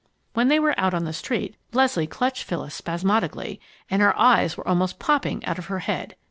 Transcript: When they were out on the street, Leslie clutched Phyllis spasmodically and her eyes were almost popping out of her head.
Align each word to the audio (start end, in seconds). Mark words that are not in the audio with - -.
When 0.33 0.47
they 0.47 0.57
were 0.59 0.73
out 0.79 0.95
on 0.95 1.03
the 1.05 1.13
street, 1.13 1.57
Leslie 1.73 2.07
clutched 2.07 2.43
Phyllis 2.45 2.73
spasmodically 2.73 3.59
and 3.87 4.01
her 4.01 4.17
eyes 4.19 4.57
were 4.57 4.67
almost 4.67 4.97
popping 4.97 5.45
out 5.45 5.59
of 5.59 5.67
her 5.67 5.77
head. 5.85 6.15